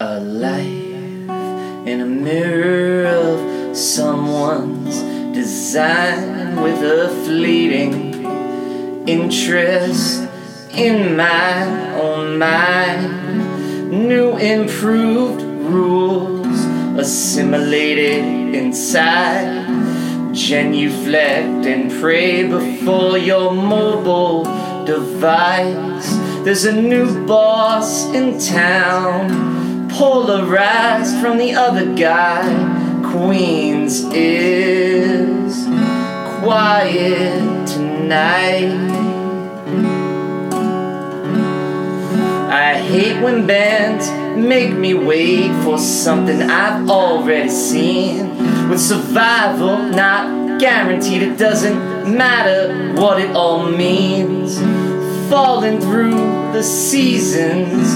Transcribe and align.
Alive 0.00 1.28
in 1.84 2.00
a 2.00 2.06
mirror 2.06 3.08
of 3.08 3.76
someone's 3.76 5.02
design 5.34 6.62
with 6.62 6.80
a 6.84 7.08
fleeting 7.24 8.14
interest 9.08 10.28
in 10.72 11.16
my 11.16 11.64
oh, 11.96 12.14
own 12.14 12.38
mind. 12.38 13.90
New 13.90 14.36
improved 14.36 15.42
rules 15.42 16.64
assimilated 16.96 18.54
inside. 18.54 19.66
Genuflect 20.32 21.66
and 21.66 21.90
pray 21.90 22.46
before 22.46 23.18
your 23.18 23.52
mobile 23.52 24.44
device. 24.84 26.08
There's 26.44 26.66
a 26.66 26.72
new 26.72 27.26
boss 27.26 28.06
in 28.14 28.38
town, 28.38 29.57
polarized 29.90 31.20
from 31.20 31.38
the 31.38 31.54
other 31.54 31.94
guy. 31.94 32.42
Queens 33.10 34.04
is 34.12 35.64
quiet 36.40 37.66
tonight. 37.66 38.88
I 42.50 42.74
hate 42.78 43.22
when 43.22 43.46
bands 43.46 44.10
make 44.36 44.74
me 44.74 44.94
wait 44.94 45.50
for 45.64 45.78
something 45.78 46.42
I've 46.42 46.88
already 46.88 47.50
seen. 47.50 48.68
With 48.68 48.80
survival 48.80 49.78
not 49.78 50.60
guaranteed, 50.60 51.22
it 51.22 51.38
doesn't 51.38 52.16
matter 52.16 52.94
what 53.00 53.20
it 53.20 53.34
all 53.34 53.70
means. 53.70 54.58
Falling 55.28 55.80
through 55.80 56.14
the 56.52 56.62
seasons 56.62 57.94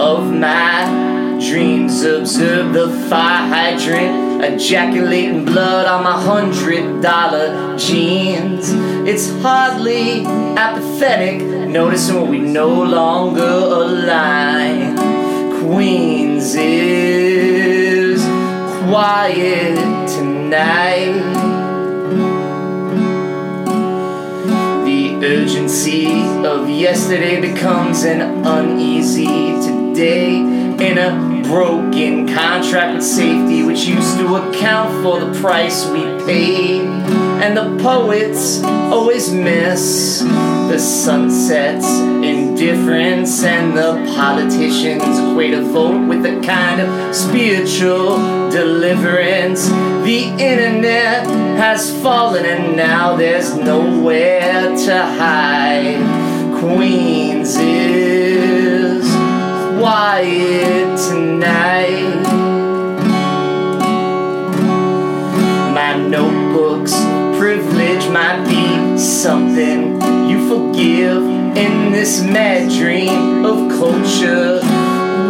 of 0.00 0.32
my 0.32 1.09
dreams, 1.40 2.02
observe 2.02 2.74
the 2.74 2.88
fire 3.08 3.48
hydrant, 3.48 4.44
ejaculating 4.44 5.44
blood 5.44 5.86
on 5.86 6.04
my 6.04 6.20
hundred 6.20 7.00
dollar 7.00 7.76
jeans. 7.78 8.70
It's 9.08 9.30
hardly 9.40 10.24
apathetic, 10.26 11.40
noticing 11.42 12.20
when 12.20 12.30
we 12.30 12.38
no 12.38 12.68
longer 12.68 13.42
align. 13.42 14.96
Queens 15.62 16.54
is 16.54 18.22
quiet 18.84 19.76
tonight. 20.08 21.12
The 24.84 25.26
urgency 25.26 26.22
of 26.44 26.68
yesterday 26.68 27.40
becomes 27.40 28.04
an 28.04 28.44
uneasy 28.46 29.52
today 29.62 30.36
in 30.36 30.98
a 30.98 31.39
broken 31.50 32.28
contract 32.28 32.94
with 32.94 33.02
safety, 33.02 33.64
which 33.64 33.84
used 33.84 34.16
to 34.16 34.36
account 34.36 35.02
for 35.02 35.18
the 35.18 35.40
price 35.40 35.84
we 35.88 36.02
paid. 36.24 36.82
And 37.42 37.56
the 37.56 37.82
poets 37.82 38.62
always 38.62 39.32
miss 39.32 40.20
the 40.20 40.78
sunsets, 40.78 41.88
indifference, 41.88 43.42
and 43.42 43.76
the 43.76 43.94
politicians 44.14 45.02
equate 45.18 45.54
a 45.54 45.62
vote 45.62 46.06
with 46.06 46.24
a 46.24 46.40
kind 46.46 46.80
of 46.82 47.16
spiritual 47.16 48.18
deliverance. 48.50 49.66
The 50.04 50.26
internet 50.38 51.26
has 51.58 52.00
fallen, 52.00 52.44
and 52.44 52.76
now 52.76 53.16
there's 53.16 53.56
nowhere 53.56 54.76
to 54.86 55.02
hide. 55.04 55.98
Queens 56.60 57.56
is 57.56 59.04
quiet 59.80 60.59
tonight. 61.40 62.22
My 65.72 65.96
notebook's 65.96 66.94
privilege 67.38 68.06
might 68.10 68.44
be 68.46 68.98
something 68.98 70.00
you 70.28 70.48
forgive 70.48 71.22
in 71.56 71.92
this 71.92 72.22
mad 72.22 72.70
dream 72.70 73.44
of 73.46 73.70
culture 73.70 74.60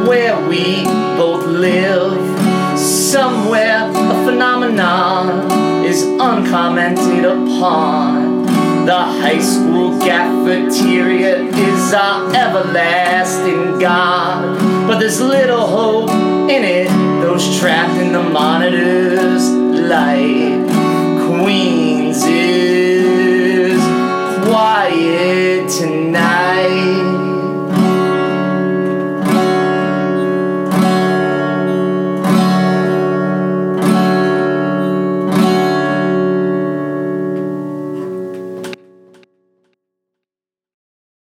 where 0.08 0.36
we 0.48 0.84
both 1.16 1.46
live. 1.46 2.18
Somewhere 2.78 3.88
a 3.88 4.24
phenomenon 4.24 5.84
is 5.84 6.02
uncommented 6.02 7.24
upon. 7.24 8.46
The 8.86 8.98
high 8.98 9.40
school 9.40 9.98
cafeteria 10.00 11.42
is 11.42 11.94
our 11.94 12.34
everlasting 12.34 13.78
God. 13.78 14.59
But 14.90 14.98
there's 14.98 15.20
little 15.20 15.68
hope 15.68 16.10
in 16.10 16.64
it, 16.64 16.88
those 17.22 17.60
trapped 17.60 17.96
in 18.00 18.12
the 18.12 18.24
monitor's 18.24 19.48
light. 19.48 20.66
Queens 21.28 22.24
is 22.24 23.80
quiet 24.44 25.70
tonight. 25.70 25.99